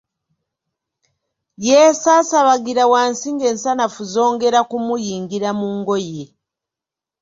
[1.65, 6.23] Yeesaasabagira wansi ng’ensanafu zongera kumuyingira mu ngoye.